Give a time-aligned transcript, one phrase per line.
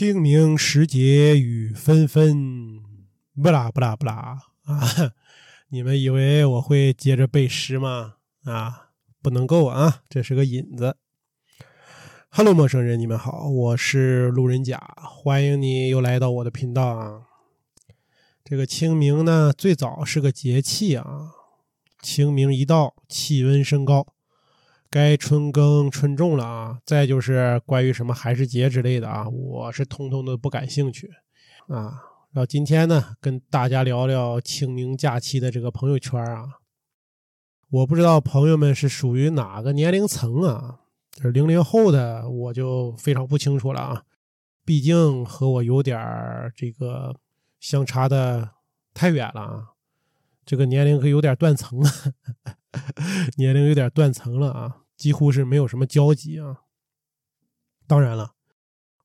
[0.00, 2.80] 清明时节雨纷纷，
[3.34, 5.12] 不啦不啦不啦 啊！
[5.68, 8.14] 你们以为我会接着背诗吗？
[8.44, 10.96] 啊，不能够啊，这是个引子。
[12.30, 17.26] Hello，陌生人，你们好，我是路人甲，欢迎你又来到我的频道啊。
[18.42, 21.32] 这个清明呢，最早是个节气啊，
[22.00, 24.06] 清明一到，气温升高。
[24.92, 26.80] 该春耕春种了啊！
[26.84, 31.08] 再就是关于什么寒食节之类的啊，我是通通的不感兴趣
[31.68, 31.94] 啊。
[32.32, 36.44] 然后今天呢，跟大家聊聊清明假期的这个朋友圈啊。
[37.70, 40.80] 我不知道朋友们是属于哪个年龄层啊？
[41.12, 44.02] 这零零后的，我就非常不清楚了啊。
[44.64, 45.96] 毕竟和我有点
[46.56, 47.14] 这个
[47.60, 48.50] 相差的
[48.92, 49.68] 太远了啊。
[50.44, 51.90] 这个年龄可有点断层了，
[53.38, 54.78] 年龄有点断层了啊。
[55.00, 56.58] 几乎是没有什么交集啊！
[57.86, 58.32] 当然了，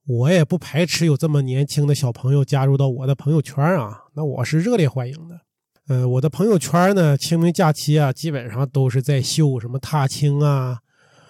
[0.05, 5.39] 我也不排斥有这么年轻的小朋友加入到我的朋友圈啊，那我是热烈欢迎的。
[5.87, 10.81] 呃，我的朋友圈呢，清明假期啊，基本上都是在秀什么踏青啊，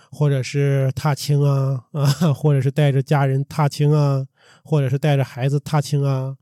[0.10, 2.04] 或者是踏青啊啊，
[2.34, 4.26] 或者是带着家人踏青啊，
[4.64, 6.36] 或者是带着孩子踏青啊，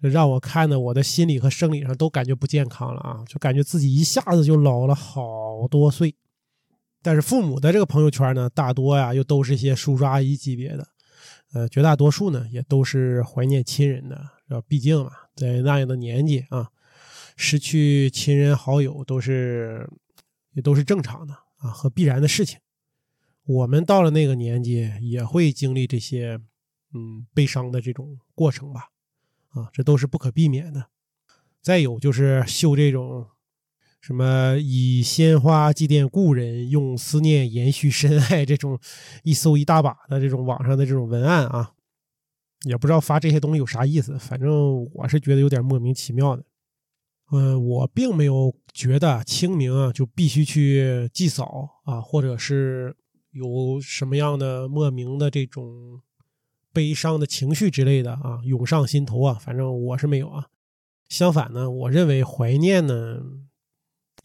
[0.00, 6.14] 让我看的我的心理和生理上都感觉不健康了啊，就感觉自己一下子就老了好多岁。
[7.06, 10.88] 但是父母的这个朋友圈呢，大多呀又都是些叔叔阿姨级别的，
[11.52, 14.28] 呃，绝大多数呢也都是怀念亲人的，
[14.66, 16.68] 毕竟嘛，在那样的年纪啊，
[17.36, 19.88] 失去亲人好友都是
[20.54, 22.58] 也都是正常的啊和必然的事情。
[23.44, 26.40] 我们到了那个年纪也会经历这些
[26.92, 28.88] 嗯悲伤的这种过程吧，
[29.50, 30.88] 啊，这都是不可避免的。
[31.62, 33.28] 再有就是秀这种。
[34.00, 38.78] 什么以鲜花祭奠故人，用思念延续深爱，这种
[39.24, 41.72] 一搜一大把的这种网上的这种文案啊，
[42.64, 44.16] 也不知道发这些东西有啥意思。
[44.16, 46.44] 反正我是觉得有点莫名其妙的。
[47.32, 52.96] 嗯，我并没有觉得清明啊就必须去祭扫啊，或者是
[53.32, 56.00] 有什么样的莫名的这种
[56.72, 59.34] 悲伤的情绪之类的啊涌上心头啊。
[59.34, 60.46] 反正我是没有啊。
[61.08, 63.20] 相反呢，我认为怀念呢。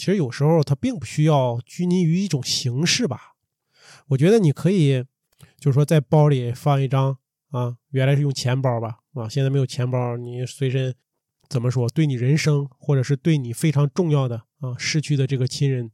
[0.01, 3.35] 其实有时候它并不需要拘泥于一种形式吧，
[4.07, 5.05] 我觉得你可以，
[5.59, 7.19] 就是说在包里放一张
[7.51, 10.95] 啊，原来是用钱包吧，啊，现在没有钱包，你随身
[11.47, 15.91] 怎么说，对你人生或者是对你非常重要的啊逝去的这个亲人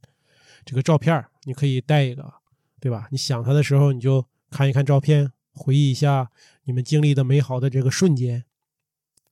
[0.64, 2.32] 这个照片，你可以带一个，
[2.80, 3.08] 对吧？
[3.10, 6.30] 你想他的时候，你就看一看照片，回忆一下
[6.64, 8.46] 你们经历的美好的这个瞬间，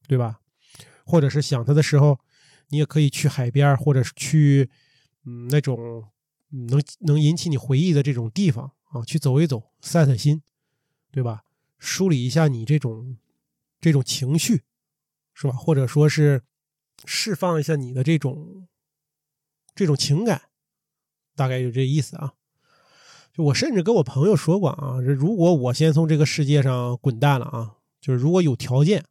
[0.07, 0.41] 对吧？
[1.07, 2.21] 或者是想他的时候。
[2.69, 4.69] 你也可以去海边，或者是去，
[5.25, 6.11] 嗯，那种
[6.51, 10.43] 能能引起你回忆的这种地方啊，去走一走，散散心，
[11.13, 11.45] 对吧？
[11.79, 13.19] 梳理一下你这种
[13.81, 14.63] 这种情绪，
[15.35, 15.53] 是吧？
[15.53, 16.43] 或者说是
[17.05, 18.67] 释放一下你的这种
[19.75, 20.43] 这种情感，
[21.35, 22.35] 大概就这意思啊。
[23.33, 29.05] 就我甚至跟我朋友说过啊，如果我先从这个世界上滚蛋了啊，就是如果有条件。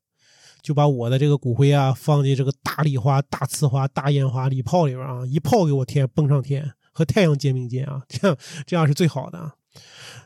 [0.66, 9.52] 就把我的这个骨灰啊放进这个大礼花、大呲花、大烟花礼炮里边啊，一炮给我天蹦上天，和太阳肩并肩啊，这样这样是最好的。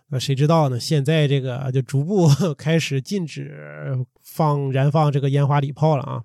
[0.07, 0.79] 那谁知道呢？
[0.79, 6.23] 现在这个就逐步 开始禁止放燃放这个烟花礼炮了啊。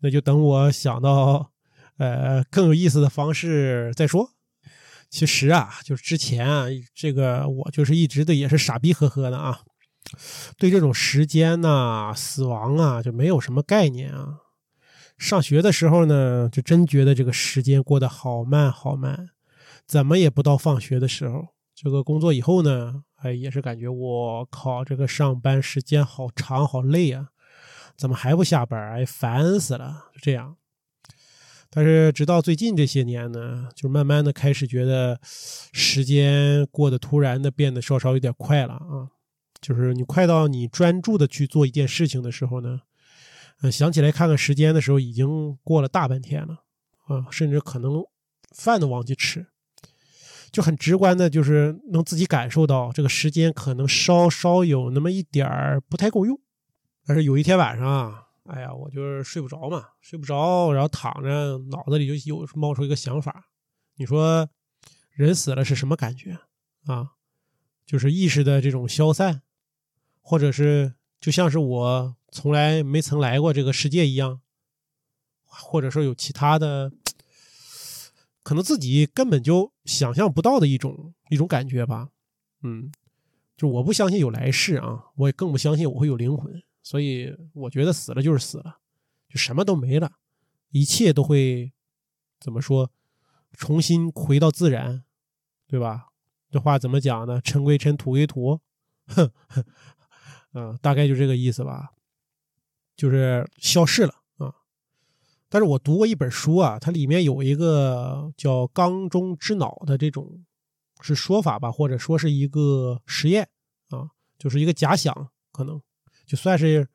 [0.00, 1.50] 那就等我想到
[1.98, 4.30] 呃更有意思的方式再说。
[5.10, 6.64] 其实啊，就是之前啊，
[6.94, 9.60] 这个我就是一直的也是傻逼呵呵的啊。
[10.58, 14.40] 对这种时间呐、死亡啊，就没有什么概念啊。
[15.18, 19.28] 上学的时候呢，就真觉得这个时间过得好慢好慢，
[19.86, 21.48] 怎么也不到放学的时候。
[21.74, 27.28] 这个工作以后呢，哎，也是感觉我靠，这个上班时间好长好累啊，
[27.96, 28.78] 怎么还不下班？
[28.92, 30.56] 哎，烦死了，就这样。
[31.70, 39.08] 但是直到最近这些年呢，就慢慢的开始觉得时间过得突然的变得稍稍有点快了啊。
[39.60, 42.80] 就是你快到你专注的去做一件事情的时候呢，
[43.60, 46.64] 呃，想起来看看时间的时候，已经过了大半天了，
[47.06, 48.02] 啊，甚至可能
[48.54, 49.48] 饭都忘记吃，
[50.50, 56.40] 就很直观的，就是能自己感受到这个时间可能稍稍有那么一点儿不太够用。
[57.04, 63.44] 但是有一天晚上啊，哎呀，我就是睡不着嘛，睡不着，然后躺着，脑子里就有冒出一个想法，
[63.96, 64.48] 你说
[65.10, 66.38] 人死了是什么感觉
[66.86, 67.10] 啊？
[67.84, 69.42] 就是意识的这种消散。
[70.20, 74.40] 或者是就像是我从来没曾来过这个世界一样，
[75.44, 76.92] 或者说有其他的，
[78.42, 82.10] 可能自己根本就想象不到的一种一种感觉吧。
[82.62, 82.92] 嗯，
[83.56, 88.78] 就我不相信有来世啊，我也更不相信我会有灵魂，所以我觉得死了就是死了，
[89.28, 90.12] 就什么都没了，
[90.70, 91.72] 一切都会
[92.38, 92.90] 怎么说，
[93.52, 95.04] 重新回到自然，
[95.66, 96.06] 对吧？
[96.50, 97.40] 这话怎么讲呢？
[97.40, 98.60] 尘归尘，土归土，
[99.06, 99.30] 哼，
[100.52, 101.90] 啊，大概就这个意思吧，
[102.96, 104.54] 就是消逝了啊。
[105.48, 110.44] 但是我读过一本书啊，它里面有一个叫“缸中之脑”的这种。
[111.02, 113.48] 是说法吧，或者说是一个实验
[113.88, 115.80] 啊，就是一个假想，可能
[116.26, 116.90] 就算是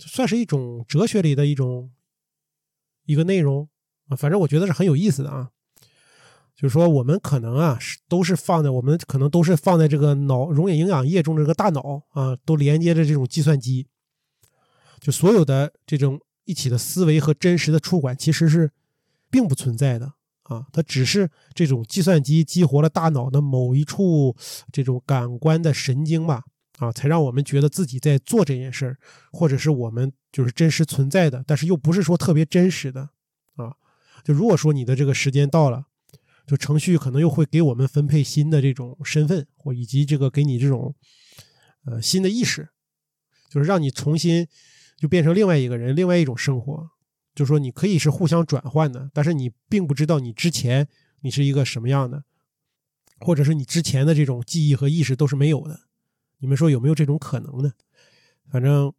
[0.00, 1.92] 算是一种哲学里的一种
[3.04, 3.68] 一个内容
[4.08, 4.16] 啊。
[4.16, 5.52] 反正我觉得是很有意思的啊。
[6.60, 13.86] 就是说，我们可能啊，是都是放在我们可能都是放在这个脑溶液营养液中这个大脑啊，都连接着这种计算机，
[14.98, 18.72] 就所有的这种一起的思维和真实的触感其实是
[19.30, 20.14] 并不存在的。
[20.42, 24.34] 啊，它只是这种计算机激活了大脑的某一处
[24.72, 26.42] 这种感官的神经吧，
[26.78, 28.96] 啊，才让我们觉得自己在做这件事儿，
[29.30, 33.10] 或者是我们就是真实存在的，但是又不是说特别真实的，
[33.56, 33.74] 啊，
[34.24, 35.84] 就如果说你的这个时间到了，
[36.48, 40.94] 就程序可能又会给我们分配新的这种身份，或以及这个给你这种
[41.84, 42.70] 呃新的意识，
[43.50, 44.48] 就是让你重新
[44.96, 46.90] 就变成另外一个人，另外一种生活。
[47.34, 50.88] 就说你可以是互相转换的，但是你并不知道你之前
[51.20, 52.24] 你是一个什么样的，
[53.20, 55.82] 或者是你之前的这种记忆和意识都是没有的。
[56.38, 57.72] 你们说有没有这种可能呢？
[58.50, 58.90] 反正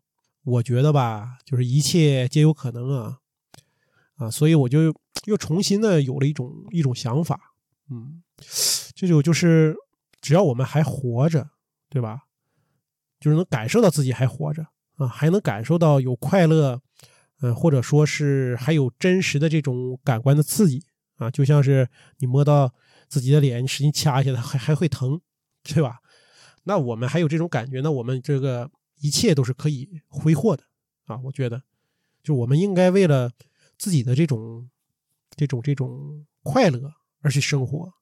[0.44, 3.18] 我觉得吧，就是一切皆有可能啊
[4.20, 4.30] 啊！
[4.30, 4.94] 所以我就
[5.26, 7.40] 又重新的有了一种一种想法，
[7.90, 8.22] 嗯，
[8.94, 9.76] 这就就是
[10.22, 11.50] 只要我们还活着，
[11.90, 12.26] 对吧？
[13.20, 14.68] 就是能感受到自己还活着
[14.98, 16.80] 啊，还能感受到有快乐。
[17.42, 20.84] 嗯，或者说是还有真实的这种感官的刺激
[21.16, 21.88] 啊，就像是
[22.18, 22.70] 你摸到
[23.08, 25.22] 自己的脸，你使劲掐一下，它还还会疼，
[25.64, 26.00] 对吧？
[26.64, 28.70] 那我们还有这种感觉，那我们这个
[29.00, 30.64] 一切都是可以挥霍的
[31.06, 31.18] 啊！
[31.24, 31.64] 我觉得，
[32.22, 33.32] 就我们应该为了
[33.80, 34.70] 自己的这种
[35.36, 37.94] 这种这种快乐而去生活，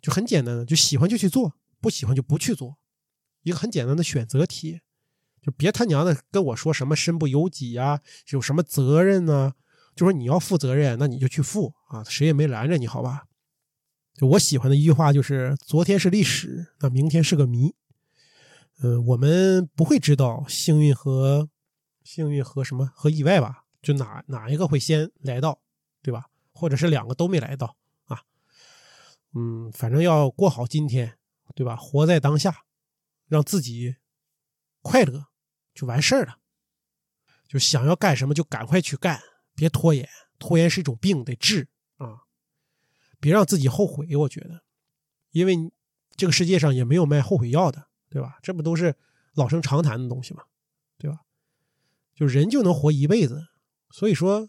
[0.00, 2.76] 就很简单的，就喜欢就去做，不喜欢就不去做，
[3.42, 4.82] 一个很简单的选择题。
[5.42, 8.00] 就别他娘的跟我说什么身不由己呀，
[8.30, 9.52] 有什么责任呢？
[9.94, 13.24] 就说你要负责任，那你就去负啊，谁也没拦着你，好吧？
[14.14, 17.74] 就我喜欢的一句话就是：昨天是历史，那明天是个谜。
[18.82, 21.48] 嗯，我们不会知道幸运和
[22.02, 23.63] 幸运和什么和意外吧？
[23.84, 25.60] 就哪哪一个会先来到，
[26.02, 26.26] 对吧？
[26.52, 27.76] 或者是两个都没来到
[28.06, 28.22] 啊？
[29.34, 31.18] 嗯，反正要过好今天，
[31.54, 31.76] 对吧？
[31.76, 32.64] 活在当下，
[33.28, 33.96] 让自己
[34.80, 35.26] 快乐。
[35.74, 36.38] 就完事儿了，
[37.48, 39.20] 就想要干什么就赶快去干，
[39.56, 40.08] 别拖延，
[40.38, 41.66] 拖延是一种病，得治
[41.96, 42.22] 啊！
[43.18, 44.06] 别让自己后悔。
[44.16, 44.62] 我觉得，
[45.32, 45.72] 因为
[46.14, 48.38] 这个世界上也没有卖后悔药的，对吧？
[48.40, 48.94] 这不都是
[49.32, 50.44] 老生常谈的东西吗？
[50.96, 51.22] 对吧？
[52.14, 53.48] 就人就能活一辈子，
[53.94, 54.48] 所以说，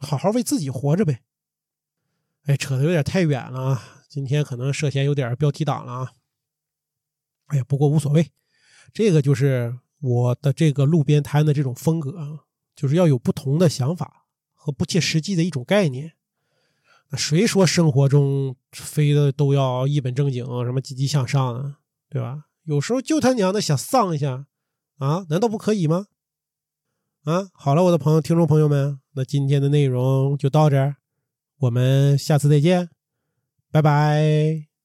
[0.00, 1.20] 好好为自己活着呗。
[2.46, 4.02] 哎，扯的有点太远了啊！
[4.08, 6.12] 今天可能涉嫌有点标题党了啊！
[7.46, 8.32] 哎呀，不过无所谓，
[8.92, 9.78] 这个就是。
[9.98, 12.40] 我的这个路边摊的这种风格，
[12.76, 16.12] 就是要有不同的想法和不切实际的一种概念。
[17.08, 21.78] 那谁说生活中非的都要一本正经，什么积极向上啊？
[22.10, 22.44] 对吧？
[22.64, 24.46] 有时候就他娘的想丧一下
[24.98, 26.08] 啊，难道不可以吗？
[27.26, 30.94] 啊，好了，我的朋友、听众朋友们，那今天的内容就到这儿，
[31.58, 32.88] 我们下次再见，
[33.72, 34.75] 拜拜。